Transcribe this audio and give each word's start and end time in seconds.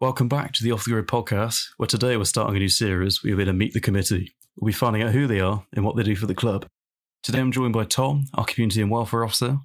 Welcome 0.00 0.28
back 0.28 0.52
to 0.52 0.62
the 0.62 0.70
Off 0.70 0.84
the 0.84 0.92
Grid 0.92 1.08
podcast, 1.08 1.70
where 1.76 1.88
today 1.88 2.16
we're 2.16 2.22
starting 2.22 2.54
a 2.54 2.60
new 2.60 2.68
series. 2.68 3.24
We're 3.24 3.34
going 3.34 3.48
to 3.48 3.52
meet 3.52 3.72
the 3.72 3.80
committee. 3.80 4.32
We'll 4.54 4.68
be 4.68 4.72
finding 4.72 5.02
out 5.02 5.10
who 5.10 5.26
they 5.26 5.40
are 5.40 5.66
and 5.74 5.84
what 5.84 5.96
they 5.96 6.04
do 6.04 6.14
for 6.14 6.26
the 6.26 6.36
club. 6.36 6.66
Today 7.24 7.40
I'm 7.40 7.50
joined 7.50 7.72
by 7.72 7.82
Tom, 7.82 8.26
our 8.34 8.44
community 8.44 8.80
and 8.80 8.92
welfare 8.92 9.24
officer. 9.24 9.58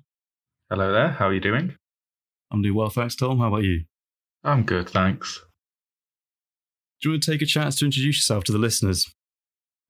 Hello 0.72 0.92
there, 0.92 1.10
how 1.10 1.28
are 1.28 1.34
you 1.36 1.40
doing? 1.40 1.76
I'm 2.52 2.64
doing 2.64 2.74
well, 2.74 2.90
thanks, 2.90 3.16
Tom. 3.16 3.38
How 3.38 3.50
about 3.50 3.62
you? 3.62 3.84
I'm 4.44 4.64
good, 4.64 4.90
thanks. 4.90 5.40
Do 7.00 7.10
you 7.10 7.14
want 7.14 7.22
to 7.22 7.32
take 7.32 7.44
a 7.44 7.46
chance 7.46 7.76
to 7.76 7.86
introduce 7.86 8.18
yourself 8.18 8.44
to 8.46 8.52
the 8.52 8.58
listeners? 8.58 9.14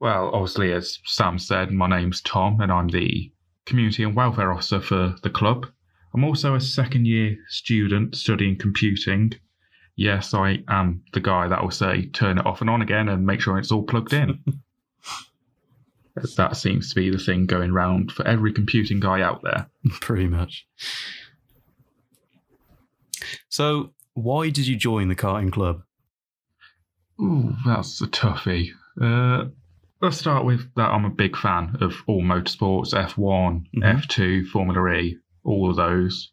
Well, 0.02 0.30
obviously, 0.34 0.74
as 0.74 1.00
Sam 1.06 1.40
said, 1.40 1.72
my 1.72 1.88
name's 1.88 2.20
Tom 2.20 2.60
and 2.60 2.70
I'm 2.70 2.90
the 2.90 3.32
community 3.66 4.04
and 4.04 4.14
welfare 4.14 4.52
officer 4.52 4.82
for 4.82 5.16
the 5.24 5.30
club. 5.30 5.68
I'm 6.14 6.26
also 6.26 6.54
a 6.54 6.60
second 6.60 7.08
year 7.08 7.38
student 7.48 8.18
studying 8.18 8.58
computing. 8.58 9.36
Yes, 9.96 10.34
I 10.34 10.64
am 10.68 11.04
the 11.14 11.20
guy 11.20 11.48
that 11.48 11.62
will 11.62 11.72
say 11.72 12.08
turn 12.08 12.40
it 12.40 12.46
off 12.46 12.62
and 12.62 12.70
on 12.70 12.82
again 12.82 13.10
and 13.10 13.26
make 13.26 13.42
sure 13.42 13.58
it's 13.60 13.72
all 13.72 13.84
plugged 13.84 14.12
in. 14.14 14.40
that 16.38 16.58
seems 16.58 16.90
to 16.90 16.96
be 16.96 17.10
the 17.12 17.18
thing 17.18 17.46
going 17.46 17.72
round 17.74 18.12
for 18.12 18.26
every 18.28 18.52
computing 18.54 19.00
guy 19.00 19.22
out 19.22 19.42
there. 19.44 19.70
Pretty 20.02 20.28
much. 20.28 20.66
So, 23.50 23.94
why 24.14 24.50
did 24.50 24.68
you 24.68 24.76
join 24.76 25.08
the 25.08 25.16
karting 25.16 25.52
club? 25.52 25.84
Ooh, 27.22 27.54
that's 27.66 28.02
a 28.02 28.08
toughie. 28.08 28.70
Uh, 29.00 29.46
let's 30.02 30.18
start 30.18 30.44
with 30.46 30.74
that 30.76 30.90
I'm 30.90 31.06
a 31.06 31.10
big 31.10 31.38
fan 31.38 31.78
of 31.82 31.94
all 32.08 32.22
motorsports 32.22 32.94
F1, 32.94 33.66
Mhm. 33.76 33.84
F2, 33.84 34.48
Formula 34.48 34.88
E, 34.94 35.18
all 35.44 35.70
of 35.70 35.76
those. 35.76 36.32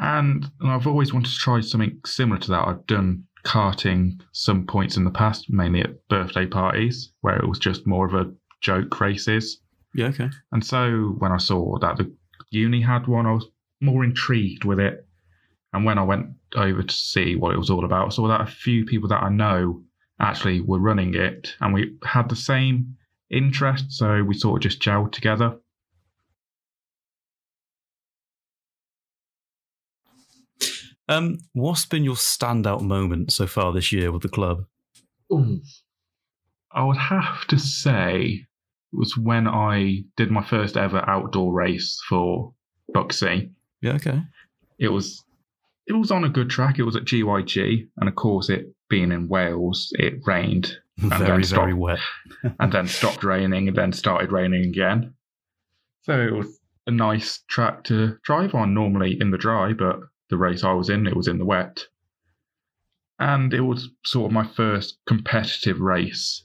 And 0.00 0.50
I've 0.64 0.86
always 0.86 1.12
wanted 1.12 1.30
to 1.30 1.36
try 1.36 1.60
something 1.60 2.00
similar 2.06 2.40
to 2.40 2.50
that. 2.50 2.66
I've 2.66 2.86
done 2.86 3.24
karting 3.44 4.20
some 4.32 4.66
points 4.66 4.96
in 4.96 5.04
the 5.04 5.10
past, 5.10 5.46
mainly 5.50 5.82
at 5.82 6.08
birthday 6.08 6.46
parties, 6.46 7.12
where 7.20 7.36
it 7.36 7.46
was 7.46 7.58
just 7.58 7.86
more 7.86 8.06
of 8.06 8.14
a 8.14 8.32
joke 8.62 8.98
races. 9.00 9.60
Yeah, 9.94 10.06
okay. 10.06 10.30
And 10.52 10.64
so 10.64 11.14
when 11.18 11.32
I 11.32 11.36
saw 11.36 11.78
that 11.80 11.98
the 11.98 12.12
uni 12.50 12.80
had 12.80 13.06
one, 13.06 13.26
I 13.26 13.32
was 13.32 13.46
more 13.80 14.02
intrigued 14.02 14.64
with 14.64 14.80
it. 14.80 15.06
And 15.72 15.84
when 15.84 15.98
I 15.98 16.02
went 16.02 16.26
over 16.56 16.82
to 16.82 16.94
see 16.94 17.36
what 17.36 17.52
it 17.52 17.58
was 17.58 17.70
all 17.70 17.84
about, 17.84 18.06
I 18.06 18.10
saw 18.10 18.26
that 18.28 18.40
a 18.40 18.46
few 18.46 18.84
people 18.84 19.08
that 19.10 19.22
I 19.22 19.28
know 19.28 19.82
actually 20.18 20.60
were 20.60 20.78
running 20.78 21.14
it 21.14 21.54
and 21.60 21.72
we 21.72 21.96
had 22.04 22.28
the 22.28 22.36
same 22.36 22.96
interest. 23.30 23.92
So 23.92 24.22
we 24.22 24.34
sort 24.34 24.58
of 24.58 24.62
just 24.62 24.82
gelled 24.82 25.12
together. 25.12 25.56
Um, 31.10 31.38
what's 31.54 31.86
been 31.86 32.04
your 32.04 32.14
standout 32.14 32.82
moment 32.82 33.32
so 33.32 33.48
far 33.48 33.72
this 33.72 33.90
year 33.90 34.12
with 34.12 34.22
the 34.22 34.28
club? 34.28 34.64
Ooh. 35.32 35.60
I 36.72 36.84
would 36.84 36.96
have 36.96 37.46
to 37.48 37.58
say 37.58 38.46
it 38.92 38.96
was 38.96 39.16
when 39.16 39.48
I 39.48 40.04
did 40.16 40.30
my 40.30 40.44
first 40.44 40.76
ever 40.76 41.02
outdoor 41.10 41.52
race 41.52 42.00
for 42.08 42.54
BUKC. 42.94 43.50
Yeah, 43.82 43.94
okay. 43.94 44.22
it 44.78 44.88
was 44.88 45.24
it 45.88 45.94
was 45.94 46.12
on 46.12 46.22
a 46.22 46.28
good 46.28 46.48
track. 46.48 46.78
It 46.78 46.84
was 46.84 46.94
at 46.94 47.06
GYG, 47.06 47.88
and 47.96 48.08
of 48.08 48.14
course, 48.14 48.48
it 48.48 48.72
being 48.88 49.10
in 49.10 49.26
Wales, 49.26 49.92
it 49.98 50.20
rained 50.26 50.76
Very, 50.96 51.42
then 51.42 51.56
very 51.56 51.74
wet. 51.74 51.98
and 52.60 52.72
then 52.72 52.86
stopped 52.86 53.24
raining, 53.24 53.66
and 53.66 53.76
then 53.76 53.92
started 53.92 54.30
raining 54.30 54.64
again. 54.66 55.14
So 56.02 56.20
it 56.20 56.32
was 56.32 56.60
a 56.86 56.92
nice 56.92 57.42
track 57.48 57.82
to 57.84 58.16
drive 58.22 58.54
on. 58.54 58.74
Normally 58.74 59.16
in 59.20 59.32
the 59.32 59.38
dry, 59.38 59.72
but 59.72 59.98
the 60.30 60.38
race 60.38 60.64
I 60.64 60.72
was 60.72 60.88
in, 60.88 61.06
it 61.06 61.16
was 61.16 61.28
in 61.28 61.38
the 61.38 61.44
wet, 61.44 61.86
and 63.18 63.52
it 63.52 63.60
was 63.60 63.90
sort 64.04 64.26
of 64.30 64.32
my 64.32 64.46
first 64.46 64.98
competitive 65.06 65.80
race. 65.80 66.44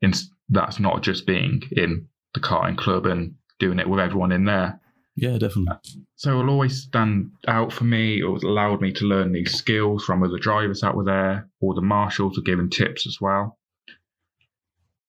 In 0.00 0.12
that's 0.48 0.80
not 0.80 1.02
just 1.02 1.26
being 1.26 1.62
in 1.72 2.06
the 2.34 2.40
karting 2.40 2.78
club 2.78 3.04
and 3.04 3.34
doing 3.58 3.78
it 3.78 3.88
with 3.88 4.00
everyone 4.00 4.32
in 4.32 4.44
there. 4.44 4.80
Yeah, 5.16 5.36
definitely. 5.36 5.74
So 6.14 6.38
it'll 6.38 6.50
always 6.50 6.82
stand 6.82 7.32
out 7.48 7.72
for 7.72 7.82
me. 7.82 8.20
It 8.20 8.30
was 8.30 8.44
allowed 8.44 8.80
me 8.80 8.92
to 8.92 9.04
learn 9.04 9.32
these 9.32 9.52
skills 9.52 10.04
from 10.04 10.22
other 10.22 10.38
drivers 10.38 10.80
that 10.80 10.94
were 10.94 11.04
there, 11.04 11.48
or 11.60 11.74
the 11.74 11.80
marshals 11.80 12.36
were 12.36 12.44
giving 12.44 12.70
tips 12.70 13.06
as 13.06 13.18
well. 13.20 13.58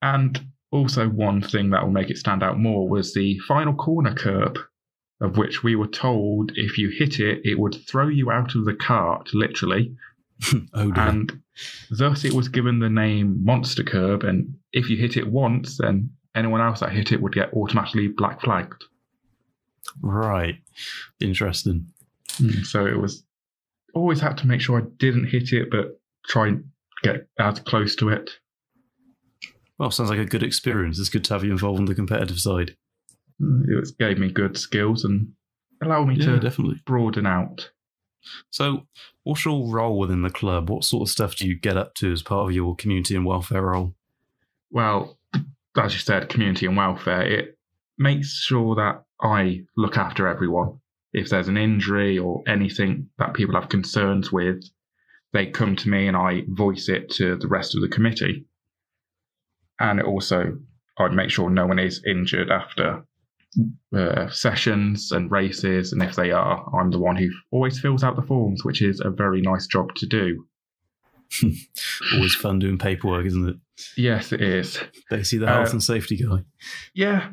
And 0.01 0.47
also, 0.71 1.07
one 1.07 1.41
thing 1.41 1.69
that 1.69 1.83
will 1.83 1.91
make 1.91 2.09
it 2.09 2.17
stand 2.17 2.41
out 2.41 2.59
more 2.59 2.89
was 2.89 3.13
the 3.13 3.37
final 3.47 3.73
corner 3.73 4.15
curb, 4.15 4.57
of 5.21 5.37
which 5.37 5.63
we 5.63 5.75
were 5.75 5.87
told 5.87 6.51
if 6.55 6.77
you 6.77 6.89
hit 6.89 7.19
it, 7.19 7.41
it 7.43 7.59
would 7.59 7.75
throw 7.87 8.07
you 8.07 8.31
out 8.31 8.55
of 8.55 8.65
the 8.65 8.73
kart, 8.73 9.27
literally. 9.33 9.95
Oh, 10.73 10.89
dear. 10.91 11.03
And 11.03 11.41
thus, 11.91 12.23
it 12.23 12.31
was 12.31 12.47
given 12.47 12.79
the 12.79 12.89
name 12.89 13.43
Monster 13.43 13.83
Curb. 13.83 14.23
And 14.23 14.55
if 14.71 14.89
you 14.89 14.95
hit 14.95 15.17
it 15.17 15.29
once, 15.29 15.77
then 15.77 16.11
anyone 16.33 16.61
else 16.61 16.79
that 16.79 16.93
hit 16.93 17.11
it 17.11 17.21
would 17.21 17.33
get 17.33 17.51
automatically 17.53 18.07
black 18.07 18.39
flagged. 18.41 18.85
right. 20.01 20.55
Interesting. 21.19 21.87
Mm, 22.37 22.65
So 22.65 22.85
it 22.85 22.97
was 22.97 23.23
always 23.93 24.21
had 24.21 24.37
to 24.37 24.47
make 24.47 24.61
sure 24.61 24.79
I 24.81 24.85
didn't 24.97 25.27
hit 25.27 25.51
it, 25.51 25.69
but 25.69 25.99
try 26.25 26.47
and 26.47 26.63
get 27.03 27.27
as 27.37 27.59
close 27.59 27.95
to 27.97 28.07
it. 28.07 28.29
Well, 29.77 29.91
sounds 29.91 30.09
like 30.09 30.19
a 30.19 30.25
good 30.25 30.43
experience. 30.43 30.99
It's 30.99 31.09
good 31.09 31.23
to 31.25 31.33
have 31.33 31.43
you 31.43 31.51
involved 31.51 31.79
on 31.79 31.85
the 31.85 31.95
competitive 31.95 32.39
side. 32.39 32.75
Mm, 33.41 33.63
It 33.67 33.97
gave 33.97 34.17
me 34.19 34.31
good 34.31 34.57
skills 34.57 35.03
and 35.05 35.33
allowed 35.81 36.05
me 36.07 36.15
Yeah, 36.15 36.25
to 36.25 36.39
definitely. 36.39 36.81
broaden 36.85 37.25
out. 37.25 37.71
So, 38.49 38.85
what's 39.23 39.45
your 39.45 39.71
role 39.73 39.97
within 39.97 40.21
the 40.23 40.29
club? 40.29 40.69
What 40.69 40.83
sort 40.83 41.07
of 41.07 41.11
stuff 41.11 41.35
do 41.37 41.47
you 41.47 41.55
get 41.55 41.77
up 41.77 41.93
to 41.95 42.11
as 42.11 42.21
part 42.21 42.49
of 42.49 42.55
your 42.55 42.75
community 42.75 43.15
and 43.15 43.25
welfare 43.25 43.61
role? 43.63 43.95
Well, 44.71 45.17
as 45.77 45.93
you 45.93 45.99
said, 45.99 46.29
community 46.29 46.65
and 46.65 46.75
welfare, 46.75 47.21
it 47.21 47.57
makes 47.97 48.41
sure 48.41 48.75
that 48.75 49.03
I 49.21 49.63
look 49.77 49.97
after 49.97 50.27
everyone. 50.27 50.81
If 51.13 51.29
there's 51.29 51.47
an 51.47 51.57
injury 51.57 52.19
or 52.19 52.43
anything 52.47 53.09
that 53.17 53.33
people 53.33 53.55
have 53.55 53.69
concerns 53.69 54.31
with, 54.31 54.63
they 55.31 55.47
come 55.47 55.75
to 55.77 55.89
me 55.89 56.07
and 56.07 56.17
I 56.17 56.43
voice 56.49 56.89
it 56.89 57.09
to 57.11 57.35
the 57.37 57.47
rest 57.47 57.73
of 57.75 57.81
the 57.81 57.87
committee. 57.87 58.45
And 59.79 59.99
it 59.99 60.05
also, 60.05 60.57
I'd 60.97 61.13
make 61.13 61.29
sure 61.29 61.49
no 61.49 61.65
one 61.67 61.79
is 61.79 62.03
injured 62.05 62.51
after 62.51 63.05
uh, 63.95 64.29
sessions 64.29 65.11
and 65.11 65.31
races. 65.31 65.91
And 65.93 66.01
if 66.03 66.15
they 66.15 66.31
are, 66.31 66.69
I'm 66.75 66.91
the 66.91 66.99
one 66.99 67.15
who 67.15 67.29
always 67.51 67.79
fills 67.79 68.03
out 68.03 68.15
the 68.15 68.21
forms, 68.21 68.63
which 68.63 68.81
is 68.81 69.01
a 69.03 69.09
very 69.09 69.41
nice 69.41 69.67
job 69.67 69.93
to 69.95 70.05
do. 70.05 70.45
Always 72.13 72.35
fun 72.35 72.59
doing 72.59 72.77
paperwork, 72.77 73.25
isn't 73.27 73.49
it? 73.49 73.55
Yes, 73.95 74.31
it 74.31 74.41
is. 74.41 74.79
Basically, 75.09 75.39
the 75.45 75.47
health 75.51 75.69
Uh, 75.69 75.71
and 75.73 75.83
safety 75.83 76.17
guy. 76.17 76.43
Yeah, 76.93 77.31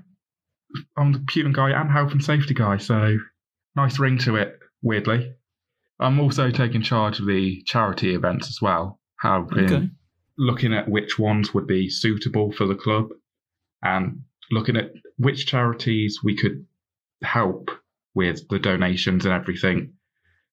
I'm 0.96 1.12
the 1.12 1.18
computing 1.18 1.52
guy 1.52 1.70
and 1.70 1.90
health 1.90 2.12
and 2.12 2.22
safety 2.22 2.54
guy, 2.54 2.76
so 2.76 3.16
nice 3.74 3.98
ring 3.98 4.18
to 4.18 4.36
it, 4.36 4.58
weirdly. 4.82 5.32
I'm 5.98 6.20
also 6.20 6.50
taking 6.50 6.82
charge 6.82 7.20
of 7.20 7.26
the 7.26 7.62
charity 7.64 8.14
events 8.14 8.48
as 8.48 8.58
well. 8.60 9.00
Have 9.20 9.48
been 9.48 9.64
Okay. 9.72 9.90
looking 10.36 10.74
at 10.74 10.88
which 10.90 11.18
ones 11.18 11.54
would 11.54 11.66
be 11.66 11.88
suitable 11.88 12.52
for 12.52 12.66
the 12.66 12.74
club 12.74 13.08
and 13.82 14.20
looking 14.50 14.76
at 14.76 14.92
which 15.16 15.46
charities 15.46 16.20
we 16.22 16.36
could 16.36 16.64
help 17.22 17.70
with 18.14 18.46
the 18.48 18.58
donations 18.58 19.24
and 19.24 19.34
everything. 19.34 19.92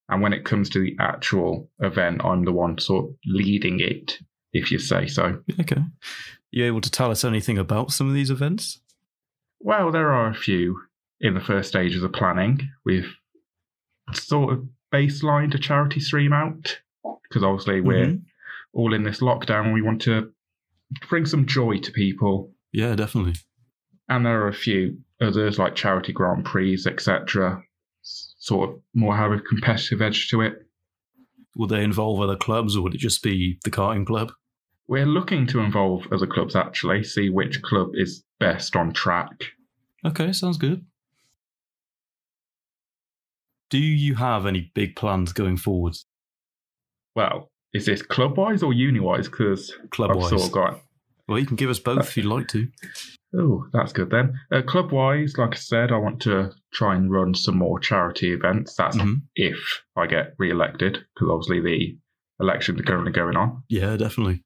And 0.09 0.21
when 0.21 0.33
it 0.33 0.45
comes 0.45 0.69
to 0.71 0.79
the 0.79 0.95
actual 0.99 1.69
event, 1.79 2.23
I'm 2.25 2.43
the 2.45 2.51
one 2.51 2.77
sort 2.77 3.05
of 3.05 3.15
leading 3.25 3.79
it, 3.79 4.19
if 4.51 4.71
you 4.71 4.79
say 4.79 5.07
so. 5.07 5.41
Okay. 5.59 5.81
You 6.51 6.65
able 6.65 6.81
to 6.81 6.91
tell 6.91 7.09
us 7.11 7.23
anything 7.23 7.57
about 7.57 7.91
some 7.91 8.07
of 8.07 8.13
these 8.13 8.29
events? 8.29 8.79
Well, 9.59 9.91
there 9.91 10.11
are 10.11 10.27
a 10.29 10.33
few 10.35 10.77
in 11.21 11.33
the 11.35 11.39
first 11.39 11.69
stages 11.69 12.03
of 12.03 12.11
planning. 12.11 12.69
We've 12.85 13.15
sort 14.13 14.53
of 14.53 14.67
baselined 14.93 15.55
a 15.55 15.57
charity 15.57 15.99
stream 16.01 16.33
out 16.33 16.79
because 17.23 17.43
obviously 17.43 17.79
we're 17.81 18.05
Mhm. 18.07 18.21
all 18.73 18.93
in 18.93 19.03
this 19.03 19.22
lockdown. 19.22 19.73
We 19.73 19.81
want 19.81 20.01
to 20.03 20.31
bring 21.09 21.25
some 21.25 21.46
joy 21.46 21.78
to 21.79 21.91
people, 21.91 22.53
Yeah, 22.73 22.96
definitely. 22.96 23.35
And 24.09 24.26
there 24.26 24.41
are 24.41 24.47
a 24.47 24.53
few 24.53 24.97
others 25.22 25.58
like 25.59 25.76
charity 25.76 26.14
Grand 26.14 26.46
Prix, 26.46 26.84
etc. 26.85 27.64
Sort 28.02 28.70
of 28.70 28.79
more 28.94 29.16
have 29.16 29.32
a 29.32 29.40
competitive 29.40 30.02
edge 30.02 30.28
to 30.29 30.41
it. 30.41 30.66
Would 31.55 31.70
they 31.70 31.84
involve 31.84 32.20
other 32.20 32.35
clubs, 32.35 32.76
or 32.76 32.82
would 32.84 32.96
it 32.96 33.00
just 33.00 33.22
be 33.23 33.59
the 33.64 33.72
karting 33.72 34.05
club? 34.05 34.32
We're 34.88 35.05
looking 35.05 35.47
to 35.47 35.59
involve 35.59 36.05
other 36.11 36.28
clubs 36.28 36.55
actually, 36.55 37.03
see 37.03 37.29
which 37.29 37.61
club 37.61 37.91
is 37.94 38.23
best 38.40 38.76
on 38.76 38.91
track. 38.91 39.32
Okay, 40.06 40.34
sounds 40.34 40.58
good. 40.58 40.85
Do 43.70 43.78
you 43.79 44.16
have 44.16 44.46
any 44.46 44.72
big 44.76 44.96
plans 44.96 45.34
going 45.34 45.58
forward, 45.58 45.96
Well, 47.16 47.49
is 47.73 47.85
this 47.85 48.02
club 48.03 48.38
wise 48.38 48.61
or 48.61 48.72
uni 48.73 48.99
wise? 48.99 49.28
Because 49.28 49.73
club 49.90 50.16
wise? 50.16 50.29
sort 50.29 50.44
of 50.44 50.52
got 50.52 50.82
Well, 51.28 51.40
you 51.40 51.46
can 51.46 51.55
give 51.55 51.70
us 51.70 51.79
both 51.79 51.99
if 51.99 52.17
you'd 52.17 52.25
like 52.25 52.47
to. 52.49 52.67
Oh, 53.35 53.66
that's 53.73 53.93
good 53.93 54.09
then. 54.09 54.40
Uh, 54.52 54.61
club 54.61 54.91
wise, 54.91 55.37
like 55.37 55.53
I 55.53 55.58
said, 55.58 55.91
I 55.91 55.97
want 55.97 56.22
to 56.23 56.52
try 56.73 56.96
and 56.96 57.09
run 57.11 57.34
some 57.34 57.58
more 57.58 57.79
charity 57.79 58.31
events. 58.34 58.75
That's 58.75 58.97
Mhm. 58.97 59.22
if 59.35 59.58
I 59.96 60.05
get 60.05 60.35
re 60.37 60.52
elected, 60.52 60.93
because 61.16 61.29
obviously 61.29 61.61
the 61.61 61.97
elections 62.40 62.79
are 62.79 62.84
currently 62.84 63.11
going 63.14 63.37
on. 63.37 63.64
Yeah, 63.70 63.96
definitely. 63.97 64.43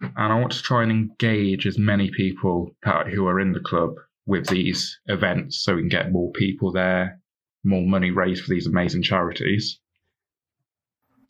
And 0.00 0.12
I 0.32 0.40
want 0.40 0.52
to 0.52 0.62
try 0.62 0.82
and 0.82 0.90
engage 0.90 1.66
as 1.66 1.78
many 1.78 2.10
people 2.10 2.74
who 3.12 3.26
are 3.26 3.38
in 3.38 3.52
the 3.52 3.60
club 3.60 3.94
with 4.26 4.48
these 4.48 4.98
events 5.06 5.62
so 5.62 5.74
we 5.76 5.82
can 5.82 5.88
get 5.88 6.10
more 6.10 6.32
people 6.32 6.72
there, 6.72 7.20
more 7.64 7.86
money 7.86 8.10
raised 8.10 8.42
for 8.44 8.50
these 8.50 8.66
amazing 8.66 9.02
charities. 9.02 9.78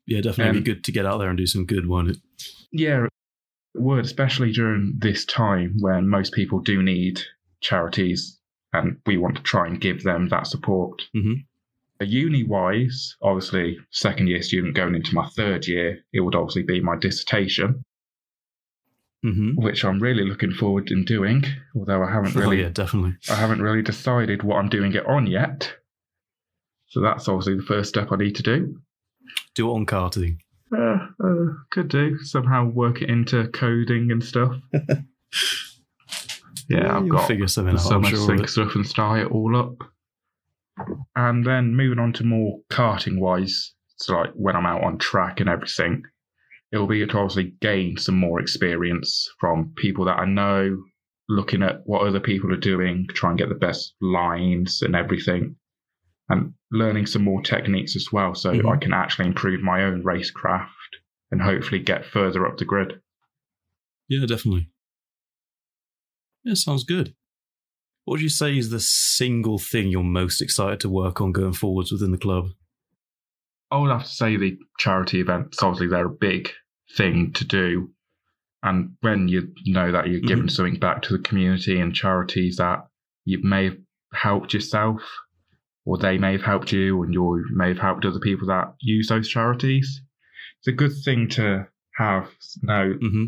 Yeah, 0.07 0.21
definitely 0.23 0.59
Um, 0.59 0.65
be 0.65 0.73
good 0.73 0.85
to 0.85 0.93
get 0.93 1.05
out 1.07 1.19
there 1.19 1.29
and 1.29 1.37
do 1.39 1.47
some 1.47 1.67
good, 1.67 1.87
won't 1.87 2.11
it? 2.11 2.17
Yeah, 2.73 3.07
would, 3.75 4.05
especially 4.05 4.53
during 4.53 4.95
this 4.99 5.25
time 5.25 5.77
when 5.81 6.09
most 6.09 6.33
people 6.35 6.61
do 6.61 6.83
need 6.83 7.21
charities 7.61 8.39
and 8.73 8.99
we 9.07 9.17
want 9.17 9.37
to 9.37 9.43
try 9.43 9.67
and 9.67 9.81
give 9.81 10.03
them 10.03 10.29
that 10.29 10.47
support. 10.47 11.03
Mhm. 11.15 11.45
Uni 12.01 12.43
wise, 12.43 13.17
obviously, 13.23 13.79
second 13.91 14.27
year 14.27 14.43
student 14.43 14.75
going 14.75 14.95
into 14.97 15.15
my 15.15 15.29
third 15.37 15.69
year, 15.69 16.01
it 16.13 16.21
would 16.21 16.35
obviously 16.35 16.63
be 16.65 16.81
my 16.81 16.97
dissertation, 16.97 17.85
hmm 19.23 19.53
which 19.55 19.85
I'm 19.85 20.01
really 20.01 20.25
looking 20.25 20.53
forward 20.53 20.91
in 20.91 21.05
doing, 21.05 21.45
although 21.77 22.03
I 22.03 22.11
haven't 22.11 22.37
Oh, 22.37 22.41
really 22.41 22.61
yeah, 22.63 22.71
definitely. 22.71 23.17
I 23.31 23.37
haven't 23.37 23.63
really 23.63 23.83
decided 23.83 24.43
what 24.43 24.57
I'm 24.57 24.69
doing 24.69 24.95
it 24.95 25.07
on 25.07 25.27
yet. 25.29 25.77
So 26.89 27.01
that's 27.01 27.29
obviously 27.29 27.57
the 27.57 27.63
first 27.63 27.91
step 27.91 28.11
I 28.11 28.17
need 28.17 28.35
to 28.37 28.43
do. 28.43 28.81
Do 29.55 29.71
it 29.71 29.75
on 29.75 29.87
karting. 29.87 30.39
Uh, 30.77 31.07
uh, 31.23 31.47
could 31.71 31.89
do 31.89 32.19
somehow 32.23 32.65
work 32.67 33.03
it 33.03 33.11
into 33.11 33.47
coding 33.49 34.11
and 34.11 34.25
stuff. 34.25 34.55
yeah, 36.69 36.97
I've 36.97 37.07
you'll 37.07 37.17
got 37.17 37.29
figure 37.29 37.47
something. 37.47 37.75
I'm 37.75 37.79
summer 37.79 38.09
sure 38.09 38.27
sync 38.27 38.49
stuff 38.49 38.75
and 38.75 38.87
start 38.87 39.21
it 39.21 39.31
all 39.31 39.57
up. 39.57 39.77
And 41.15 41.47
then 41.47 41.77
moving 41.77 41.99
on 41.99 42.15
to 42.15 42.25
more 42.25 42.61
karting 42.71 43.19
wise, 43.19 43.75
so 43.97 44.15
like 44.15 44.31
when 44.35 44.57
I'm 44.57 44.67
out 44.67 44.83
on 44.83 44.99
track 44.99 45.41
and 45.41 45.49
everything, 45.49 46.05
it'll 46.73 46.87
be 46.87 47.07
to 47.07 47.19
obviously 47.19 47.55
gain 47.61 47.99
some 47.99 48.17
more 48.17 48.41
experience 48.41 49.31
from 49.39 49.75
people 49.77 50.07
that 50.07 50.19
I 50.19 50.25
know, 50.25 50.83
looking 51.29 51.63
at 51.63 51.83
what 51.85 52.07
other 52.07 52.21
people 52.21 52.53
are 52.53 52.57
doing, 52.57 53.07
try 53.13 53.31
and 53.31 53.39
get 53.39 53.51
the 53.51 53.55
best 53.55 53.95
lines 54.01 54.81
and 54.81 54.97
everything, 54.97 55.57
and 56.29 56.55
learning 56.71 57.07
some 57.07 57.23
more 57.23 57.43
techniques 57.43 57.97
as 57.97 58.09
well, 58.13 58.35
so 58.35 58.53
Mhm. 58.53 58.71
I 58.71 58.77
can 58.77 58.93
actually 58.93 59.27
improve 59.27 59.61
my 59.63 59.83
own 59.85 60.03
racecraft 60.03 60.69
and 61.31 61.43
hopefully 61.43 61.81
get 61.81 62.05
further 62.07 62.47
up 62.47 62.59
the 62.59 62.65
grid. 62.65 63.01
Yeah, 64.09 64.27
definitely. 64.27 64.71
Yeah, 66.45 66.55
sounds 66.55 66.85
good. 66.85 67.15
What 68.05 68.15
would 68.15 68.23
you 68.23 68.29
say 68.29 68.57
is 68.59 68.71
the 68.71 68.81
single 68.81 69.59
thing 69.59 69.89
you're 69.89 70.03
most 70.03 70.43
excited 70.43 70.81
to 70.81 70.89
work 70.89 71.21
on 71.21 71.33
going 71.33 71.53
forwards 71.53 71.93
within 71.93 72.11
the 72.11 72.19
club? 72.19 72.47
I 73.71 73.79
would 73.79 73.91
have 73.91 74.05
to 74.05 74.09
say 74.09 74.37
the 74.37 74.59
charity 74.79 75.21
events, 75.21 75.63
obviously, 75.63 75.87
they're 75.89 76.07
a 76.07 76.11
big 76.11 76.51
thing 76.97 77.33
to 77.35 77.45
do. 77.45 77.91
And 78.63 78.97
when 79.01 79.29
you 79.29 79.53
know 79.67 79.91
that 79.93 80.09
you're 80.09 80.21
giving 80.21 80.49
something 80.49 80.79
back 80.79 81.03
to 81.03 81.17
the 81.17 81.23
community 81.23 81.81
and 81.81 81.95
charities 81.95 82.57
that 82.57 82.87
you 83.25 83.41
may 83.43 83.65
have 83.65 83.79
helped 84.13 84.53
yourself, 84.53 85.01
or 85.85 85.99
they 85.99 86.19
may 86.19 86.33
have 86.33 86.43
helped 86.43 86.73
you, 86.73 87.03
and 87.03 87.13
you 87.13 87.45
may 87.53 87.69
have 87.69 87.79
helped 87.79 88.05
other 88.05 88.21
people 88.21 88.47
that 88.49 88.75
use 88.81 89.09
those 89.09 89.29
charities, 89.29 90.03
it's 90.59 90.69
a 90.69 90.73
good 90.73 90.93
thing 91.05 91.29
to 91.31 91.67
have 91.97 92.31
know 92.63 92.95
hmm 93.01 93.25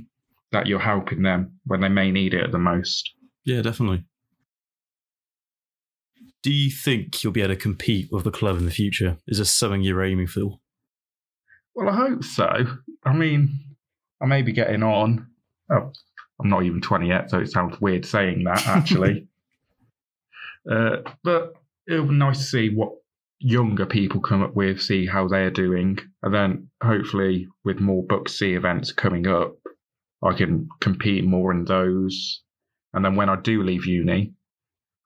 that 0.52 0.68
you're 0.68 0.78
helping 0.78 1.22
them 1.22 1.58
when 1.64 1.80
they 1.80 1.88
may 1.88 2.12
need 2.12 2.32
it 2.32 2.44
at 2.44 2.52
the 2.52 2.58
most. 2.58 3.10
Yeah, 3.44 3.60
definitely. 3.60 4.04
Do 6.44 6.52
you 6.52 6.70
think 6.70 7.24
you'll 7.24 7.32
be 7.32 7.40
able 7.40 7.54
to 7.54 7.60
compete 7.60 8.08
with 8.12 8.22
the 8.22 8.30
club 8.30 8.56
in 8.56 8.64
the 8.64 8.70
future? 8.70 9.16
Is 9.26 9.38
this 9.38 9.50
something 9.50 9.82
you're 9.82 10.04
aiming 10.04 10.28
for? 10.28 10.60
Well, 11.74 11.88
I 11.88 11.96
hope 11.96 12.22
so. 12.22 12.66
I 13.04 13.12
mean, 13.12 13.58
I 14.22 14.26
may 14.26 14.42
be 14.42 14.52
getting 14.52 14.84
on. 14.84 15.26
Oh, 15.72 15.90
I'm 16.40 16.48
not 16.48 16.62
even 16.62 16.80
20 16.80 17.08
yet, 17.08 17.30
so 17.30 17.40
it 17.40 17.50
sounds 17.50 17.80
weird 17.80 18.04
saying 18.06 18.44
that, 18.44 18.64
actually. 18.66 19.26
uh, 20.70 20.98
but 21.24 21.54
it'll 21.88 22.06
be 22.06 22.14
nice 22.14 22.38
to 22.38 22.44
see 22.44 22.68
what 22.70 22.92
younger 23.38 23.86
people 23.86 24.20
come 24.20 24.42
up 24.42 24.54
with, 24.54 24.80
see 24.80 25.06
how 25.06 25.28
they're 25.28 25.50
doing. 25.50 25.98
And 26.22 26.34
then 26.34 26.70
hopefully, 26.82 27.46
with 27.64 27.80
more 27.80 28.04
BUKC 28.04 28.56
events 28.56 28.92
coming 28.92 29.26
up, 29.26 29.54
I 30.22 30.32
can 30.32 30.68
compete 30.80 31.24
more 31.24 31.52
in 31.52 31.64
those. 31.64 32.42
And 32.94 33.04
then 33.04 33.16
when 33.16 33.28
I 33.28 33.36
do 33.36 33.62
leave 33.62 33.86
uni, 33.86 34.32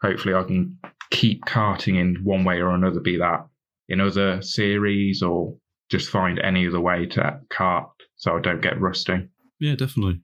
hopefully 0.03 0.35
I 0.35 0.45
can 0.45 0.79
keep 1.11 1.45
karting 1.45 2.01
in 2.01 2.17
one 2.23 2.45
way 2.45 2.61
or 2.61 2.71
another, 2.71 3.01
be 3.01 3.19
that 3.19 3.47
in 3.89 4.01
other 4.01 4.41
series 4.43 5.23
or 5.23 5.57
just 5.91 6.11
find 6.11 6.39
any 6.39 6.67
other 6.69 6.81
way 6.81 7.07
to 7.07 7.41
kart 7.51 7.89
so 8.17 8.37
I 8.37 8.41
don't 8.41 8.63
get 8.63 8.81
rusting. 8.81 9.31
Yeah, 9.59 9.75
definitely. 9.75 10.21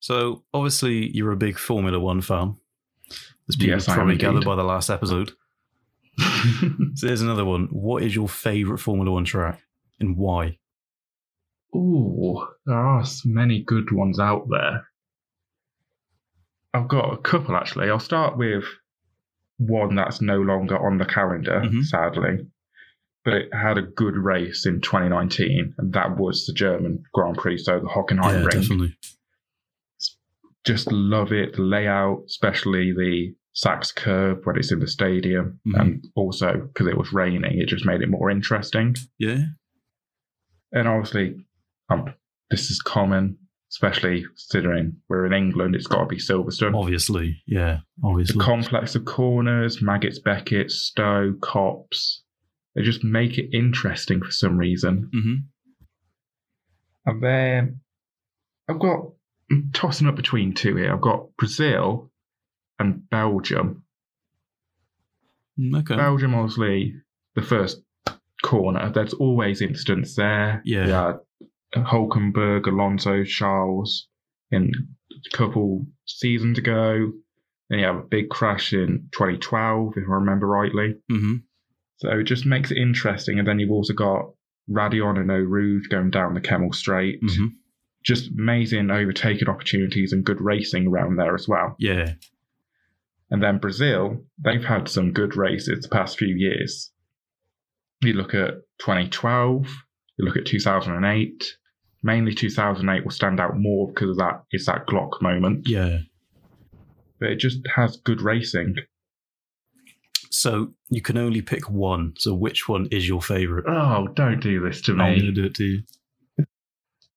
So, 0.00 0.44
obviously, 0.52 1.10
you're 1.16 1.32
a 1.32 1.36
big 1.36 1.58
Formula 1.58 1.98
One 1.98 2.20
fan. 2.20 2.56
As 3.48 3.56
people 3.56 3.74
Yes, 3.74 3.86
probably 3.86 4.16
gathered 4.16 4.44
by 4.44 4.56
the 4.56 4.64
last 4.64 4.90
episode. 4.90 5.32
So, 6.94 7.06
there's 7.08 7.20
another 7.22 7.44
one. 7.44 7.66
What 7.72 8.02
is 8.02 8.14
your 8.14 8.28
favourite 8.28 8.80
Formula 8.80 9.10
One 9.10 9.24
track 9.24 9.60
and 10.00 10.16
why? 10.16 10.58
Ooh, 11.74 12.46
there 12.64 12.76
are 12.76 13.04
many 13.24 13.62
good 13.62 13.90
ones 13.92 14.18
out 14.18 14.46
there. 14.50 14.86
I've 16.72 16.88
got 16.88 17.12
a 17.12 17.16
couple 17.18 17.56
actually. 17.56 17.90
I'll 17.90 17.98
start 17.98 18.36
with 18.38 18.64
one 19.58 19.94
that's 19.94 20.20
no 20.20 20.36
longer 20.40 20.76
on 20.78 20.98
the 20.98 21.04
calendar, 21.06 21.62
Mhm. 21.64 21.82
sadly. 21.84 22.46
But 23.24 23.34
it 23.34 23.54
had 23.54 23.76
a 23.78 23.82
good 23.82 24.16
race 24.16 24.66
in 24.66 24.80
2019, 24.80 25.74
and 25.78 25.92
that 25.94 26.16
was 26.16 26.46
the 26.46 26.52
German 26.52 27.02
Grand 27.12 27.36
Prix, 27.36 27.58
so 27.58 27.80
the 27.80 27.86
Hockenheim 27.88 28.32
yeah, 28.32 28.44
Ring. 28.44 28.60
definitely. 28.60 28.96
just 30.64 30.90
love 30.90 31.30
it. 31.32 31.54
The 31.54 31.62
layout, 31.62 32.24
especially 32.26 32.92
the 32.92 33.34
Sachs 33.56 33.90
curve 33.90 34.44
when 34.44 34.56
it's 34.56 34.70
in 34.70 34.78
the 34.80 34.86
stadium, 34.86 35.58
Mhm. 35.66 35.80
and 35.80 36.04
also 36.14 36.68
because 36.72 36.86
it 36.86 36.96
was 36.98 37.12
raining, 37.12 37.58
it 37.58 37.66
just 37.68 37.86
made 37.86 38.02
it 38.02 38.08
more 38.10 38.30
interesting. 38.30 38.94
Yeah, 39.18 39.44
And 40.72 40.86
obviously, 40.86 41.46
um, 41.88 42.12
this 42.50 42.70
is 42.70 42.82
common, 42.82 43.38
especially 43.72 44.24
considering 44.24 44.96
we're 45.08 45.24
in 45.26 45.32
England. 45.32 45.74
It's 45.74 45.86
got 45.86 46.00
to 46.00 46.06
be 46.06 46.16
Silverstone. 46.18 46.76
obviously. 46.78 47.42
Yeah, 47.46 47.80
obviously. 48.04 48.36
the 48.38 48.44
complex 48.44 48.94
of 48.94 49.04
corners, 49.06 49.80
Maggotts, 49.82 50.18
Beckett, 50.22 50.70
Stowe, 50.70 51.32
Copse. 51.40 52.22
They 52.74 52.82
just 52.82 53.02
make 53.04 53.38
it 53.38 53.48
interesting 53.56 54.20
for 54.22 54.30
some 54.32 54.58
reason. 54.58 55.08
hmm 55.12 55.34
And 57.06 57.22
then 57.22 57.80
I've 58.68 58.80
got 58.80 59.12
I'm 59.50 59.70
tossing 59.72 60.08
up 60.08 60.16
between 60.16 60.52
two 60.54 60.74
here. 60.76 60.92
I've 60.92 61.00
got 61.00 61.34
Brazil 61.38 62.10
and 62.78 63.08
Belgium. 63.10 63.82
Mm, 65.58 65.80
Okay. 65.80 65.96
Belgium, 65.96 66.34
obviously, 66.34 66.94
the 67.34 67.42
first 67.42 67.82
corner. 68.42 68.90
There's 68.90 69.14
always 69.14 69.62
incidents 69.62 70.14
there. 70.14 70.62
Yeah. 70.64 70.86
yeah. 70.86 71.12
Hulkenberg, 71.76 72.66
Alonso, 72.66 73.24
Charles, 73.24 74.08
in 74.50 74.70
a 75.32 75.36
couple 75.36 75.86
seasons 76.06 76.58
ago. 76.58 77.12
Then 77.68 77.80
you 77.80 77.84
have 77.86 77.96
a 77.96 78.02
big 78.02 78.28
crash 78.28 78.72
in 78.72 79.08
2012, 79.12 79.94
if 79.96 80.04
I 80.08 80.12
remember 80.12 80.46
rightly. 80.46 80.94
hmm 81.10 81.36
So 81.98 82.10
it 82.10 82.24
just 82.24 82.46
makes 82.46 82.70
it 82.70 82.78
interesting. 82.78 83.38
And 83.38 83.48
then 83.48 83.58
you've 83.58 83.72
also 83.72 83.92
got 83.92 84.30
Raidillon 84.70 85.18
and 85.18 85.30
Eau 85.30 85.40
Rouge 85.40 85.88
going 85.88 86.10
down 86.10 86.34
the 86.34 86.40
Kemmel 86.40 86.74
Straight. 86.74 87.18
hmm 87.22 87.46
Just 88.04 88.30
amazing 88.38 88.90
overtaking 88.90 89.48
opportunities 89.48 90.12
and 90.12 90.24
good 90.24 90.40
racing 90.40 90.86
around 90.86 91.16
there 91.16 91.34
as 91.34 91.48
well. 91.48 91.74
Yeah. 91.80 92.12
And 93.30 93.42
then 93.42 93.58
Brazil, 93.58 94.24
they've 94.38 94.64
had 94.64 94.88
some 94.88 95.12
good 95.12 95.36
races 95.36 95.82
the 95.82 95.88
past 95.88 96.16
few 96.18 96.34
years. 96.34 96.92
You 98.02 98.12
look 98.12 98.34
at 98.34 98.54
2012, 98.78 99.66
you 100.18 100.24
look 100.24 100.36
at 100.36 100.46
2008. 100.46 101.44
Mainly 102.02 102.34
2008 102.34 103.04
will 103.04 103.10
stand 103.10 103.40
out 103.40 103.56
more 103.56 103.88
because 103.88 104.10
of 104.10 104.16
that. 104.18 104.42
It's 104.52 104.66
that 104.66 104.86
Glock 104.86 105.20
moment, 105.20 105.66
Yeah. 105.68 105.98
but 107.18 107.30
it 107.30 107.36
just 107.40 107.58
has 107.74 107.96
good 107.96 108.20
racing. 108.22 108.76
So 110.30 110.74
you 110.90 111.00
can 111.00 111.16
only 111.16 111.40
pick 111.42 111.68
one. 111.70 112.12
So 112.18 112.32
which 112.34 112.68
one 112.68 112.86
is 112.92 113.08
your 113.08 113.22
favourite? 113.22 113.64
Oh, 113.66 114.06
don't 114.08 114.38
do 114.40 114.60
this 114.60 114.82
to 114.82 114.94
me. 114.94 115.02
I'm 115.04 115.18
going 115.18 115.26
to 115.26 115.32
do 115.32 115.44
it 115.46 115.54
to 115.54 115.64
you. 115.64 115.82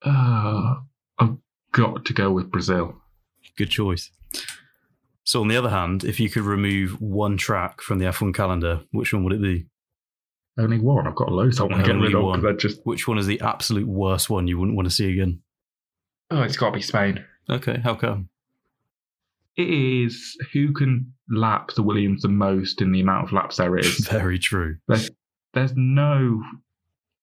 Oh, 0.05 0.77
I've 1.19 1.37
got 1.71 2.05
to 2.05 2.13
go 2.13 2.31
with 2.31 2.49
Brazil. 2.49 2.95
Good 3.57 3.69
choice. 3.69 4.09
So 5.29 5.41
on 5.41 5.47
the 5.47 5.57
other 5.57 5.69
hand, 5.69 6.03
if 6.05 6.19
you 6.19 6.27
could 6.27 6.41
remove 6.41 6.99
one 6.99 7.37
track 7.37 7.81
from 7.81 7.99
the 7.99 8.05
F1 8.05 8.33
calendar, 8.33 8.81
which 8.89 9.13
one 9.13 9.23
would 9.25 9.33
it 9.33 9.41
be? 9.43 9.67
Only 10.57 10.79
one. 10.79 11.05
I've 11.05 11.13
got 11.13 11.31
loads 11.31 11.59
I 11.59 11.65
want 11.65 11.75
to 11.75 11.83
get 11.83 12.01
rid 12.01 12.15
of 12.15 12.23
one. 12.23 12.41
because 12.41 12.55
I 12.55 12.57
just. 12.57 12.83
Which 12.83 13.07
one 13.07 13.19
is 13.19 13.27
the 13.27 13.39
absolute 13.41 13.87
worst 13.87 14.31
one 14.31 14.47
you 14.47 14.57
wouldn't 14.57 14.75
want 14.75 14.87
to 14.87 14.91
see 14.91 15.11
again? 15.11 15.43
Oh, 16.31 16.41
it's 16.41 16.57
got 16.57 16.71
to 16.71 16.77
be 16.77 16.81
Spain. 16.81 17.23
Okay, 17.47 17.79
how 17.83 17.93
come? 17.93 18.29
It 19.55 19.69
is 19.69 20.35
who 20.51 20.73
can 20.73 21.13
lap 21.29 21.73
the 21.75 21.83
Williams 21.83 22.23
the 22.23 22.27
most 22.27 22.81
in 22.81 22.91
the 22.91 23.01
amount 23.01 23.25
of 23.25 23.31
laps 23.31 23.57
there 23.57 23.77
is. 23.77 23.97
Very 24.09 24.39
true. 24.39 24.77
There's 24.87 25.11
there's 25.53 25.73
no 25.75 26.41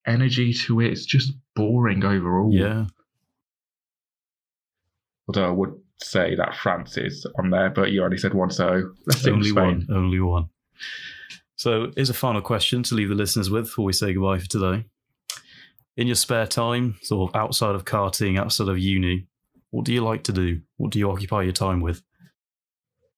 energy 0.07 0.53
to 0.53 0.81
it. 0.81 0.93
It's 0.93 1.07
just 1.07 1.33
boring 1.57 2.05
overall. 2.05 2.51
Yeah. 2.53 2.85
Although 5.27 5.47
I 5.47 5.51
would 5.51 5.75
say 5.99 6.35
that 6.35 6.57
France 6.57 6.97
is 6.97 7.27
on 7.39 7.51
there, 7.51 7.71
but 7.71 7.91
you 7.91 8.01
already 8.01 8.19
said 8.19 8.35
one, 8.35 8.51
so 8.51 8.93
let's 9.07 9.27
Only 9.27 9.53
one. 9.53 9.87
Only 9.91 10.21
one. 10.21 10.51
So, 11.57 11.91
here's 11.97 12.11
a 12.11 12.15
final 12.15 12.43
question 12.43 12.83
to 12.85 12.95
leave 12.95 13.09
the 13.09 13.15
listeners 13.15 13.51
with 13.51 13.65
before 13.65 13.87
we 13.87 13.93
say 13.93 14.13
goodbye 14.13 14.39
for 14.39 14.49
today. 14.49 14.85
In 15.97 16.07
your 16.07 16.17
spare 16.17 16.47
time, 16.47 16.97
sort 17.01 17.31
of 17.31 17.37
outside 17.41 17.75
of 17.75 17.87
karting, 17.87 18.39
outside 18.39 18.69
of 18.69 18.79
uni, 18.79 19.27
what 19.71 19.87
do 19.87 19.95
you 19.95 20.03
like 20.03 20.25
to 20.25 20.33
do? 20.33 20.61
What 20.77 20.93
do 20.93 20.99
you 20.99 21.11
occupy 21.11 21.43
your 21.43 21.53
time 21.53 21.81
with? 21.81 22.03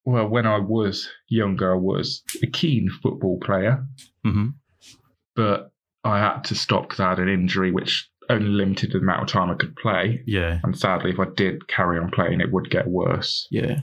Well, 0.05 0.29
when 0.29 0.47
I 0.47 0.59
was 0.59 1.09
younger, 1.29 1.75
I 1.75 1.77
was 1.77 2.23
a 2.43 2.47
keen 2.47 2.89
football 3.03 3.39
player, 3.41 3.85
hmm 4.25 4.49
but 5.35 5.71
I 6.03 6.19
had 6.19 6.43
to 6.45 6.57
stop 6.57 6.89
because 6.89 6.99
I 6.99 7.11
had 7.11 7.21
an 7.21 7.29
injury 7.29 7.71
which 7.71 8.11
only 8.31 8.49
limited 8.49 8.93
the 8.93 8.99
amount 8.99 9.23
of 9.23 9.29
time 9.29 9.51
I 9.51 9.55
could 9.55 9.75
play. 9.77 10.23
Yeah. 10.27 10.61
And 10.63 10.79
sadly, 10.79 11.11
if 11.11 11.19
I 11.19 11.25
did 11.37 11.67
carry 11.69 11.99
on 11.99 12.11
playing, 12.11 12.41
it 12.41 12.53
would 12.53 12.71
get 12.71 12.87
worse. 12.89 13.47
Yeah. 13.51 13.81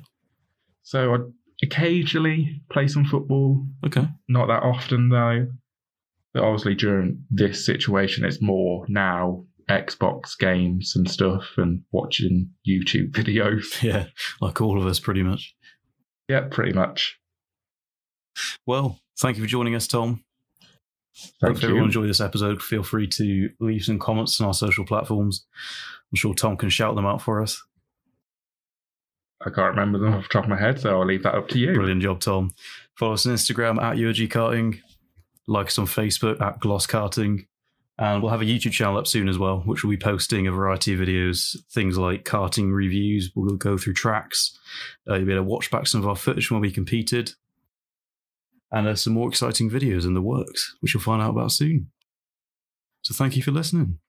So 0.84 1.14
I'd 1.16 1.22
occasionally 1.64 2.62
play 2.72 2.88
some 2.88 3.06
football, 3.06 3.66
Okay. 3.86 4.08
not 4.28 4.48
that 4.48 4.64
often 4.64 5.10
though. 5.10 5.48
But 6.34 6.44
obviously, 6.44 6.76
during 6.76 7.24
this 7.32 7.66
situation, 7.66 8.26
it's 8.26 8.42
more 8.42 8.86
now 8.90 9.46
Xbox 9.70 10.38
games 10.38 10.94
and 10.96 11.10
stuff 11.10 11.54
and 11.58 11.82
watching 11.94 12.50
YouTube 12.68 13.12
videos. 13.14 13.82
Yeah. 13.84 14.08
Like 14.42 14.60
all 14.60 14.78
of 14.78 14.86
us, 14.86 15.00
pretty 15.00 15.24
much. 15.24 15.56
yeah, 16.28 16.42
pretty 16.52 16.74
much. 16.74 17.18
Well, 18.66 19.00
thank 19.18 19.38
you 19.38 19.44
for 19.44 19.50
joining 19.50 19.76
us, 19.76 19.88
Tom. 19.88 20.25
Thank 21.16 21.56
Hope 21.56 21.62
you. 21.62 21.70
everyone 21.70 21.86
enjoyed 21.86 22.10
this 22.10 22.22
episode. 22.22 22.62
Feel 22.62 22.84
free 22.84 23.08
to 23.08 23.50
leave 23.60 23.84
some 23.84 24.00
comments 24.00 24.40
on 24.42 24.48
our 24.48 24.54
social 24.54 24.86
platforms. 24.86 25.46
I'm 26.12 26.18
sure 26.18 26.34
Tom 26.34 26.58
can 26.58 26.70
shout 26.70 26.96
them 26.96 27.06
out 27.06 27.22
for 27.22 27.42
us. 27.42 27.64
I 29.42 29.50
can't 29.50 29.76
remember 29.76 30.00
them 30.00 30.14
off 30.14 30.24
the 30.24 30.30
top 30.30 30.44
of 30.46 30.50
my 30.50 30.60
head, 30.60 30.80
so 30.80 31.00
I'll 31.00 31.06
leave 31.06 31.24
that 31.24 31.36
up 31.36 31.48
to 31.50 31.60
you. 31.60 31.74
Brilliant 31.74 32.02
job, 32.02 32.20
Tom. 32.20 32.54
Follow 32.96 33.14
us 33.14 33.26
on 33.26 33.34
Instagram 33.34 33.82
at 33.82 33.98
URG 33.98 34.30
Karting. 34.30 34.80
Like 35.48 35.68
us 35.68 35.78
on 35.78 35.86
Facebook 35.86 36.42
at 36.42 36.60
Gloss 36.60 36.88
Karting. 36.88 37.46
And 37.98 38.22
we'll 38.22 38.32
have 38.32 38.42
a 38.42 38.46
YouTube 38.46 38.74
channel 38.74 38.98
up 38.98 39.08
soon 39.08 39.30
as 39.30 39.38
well, 39.38 39.60
which 39.60 39.84
will 39.84 39.92
be 39.92 39.98
posting 39.98 40.48
a 40.48 40.52
variety 40.52 40.94
of 40.94 41.00
videos, 41.00 41.56
things 41.72 41.98
like 41.98 42.26
karting 42.26 42.74
reviews. 42.74 43.32
We'll 43.36 43.56
go 43.56 43.78
through 43.78 43.94
tracks. 43.94 44.58
Uh, 45.10 45.16
you'll 45.16 45.28
be 45.28 45.34
able 45.34 45.46
to 45.46 45.50
watch 45.50 45.72
back 45.72 45.88
some 45.88 46.02
of 46.02 46.08
our 46.08 46.16
footage 46.16 46.52
when 46.52 46.60
we 46.60 46.72
competed. 46.72 47.34
And 48.76 48.86
there's 48.86 49.02
some 49.02 49.14
more 49.14 49.30
exciting 49.30 49.72
videos 49.72 50.06
in 50.06 50.14
the 50.14 50.22
works, 50.22 50.76
which 50.82 50.94
you'll 50.94 51.02
find 51.02 51.22
out 51.22 51.30
about 51.30 51.54
soon. 51.54 51.92
So 53.04 53.14
thank 53.14 53.38
you 53.38 53.42
for 53.42 53.52
listening. 53.52 54.00